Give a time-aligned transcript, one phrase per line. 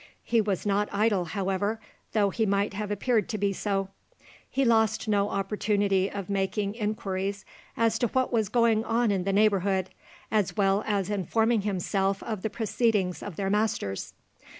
[0.23, 1.79] He was not idle, however,
[2.13, 3.89] though he might have appeared to be so.
[4.49, 7.45] He lost no opportunity of making inquiries
[7.77, 9.91] as to what was going on in the neighbourhood,
[10.31, 14.15] as well as informing himself of the proceedings of their masters.